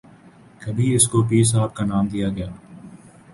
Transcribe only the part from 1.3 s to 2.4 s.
صاحب کا نام دیا